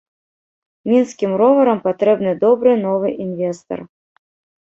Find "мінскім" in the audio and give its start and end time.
0.91-1.31